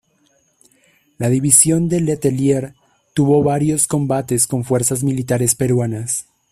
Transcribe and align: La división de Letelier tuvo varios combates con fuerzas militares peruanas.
La 1.19 1.29
división 1.29 1.87
de 1.87 2.01
Letelier 2.01 2.73
tuvo 3.13 3.43
varios 3.43 3.85
combates 3.85 4.47
con 4.47 4.63
fuerzas 4.63 5.03
militares 5.03 5.53
peruanas. 5.53 6.25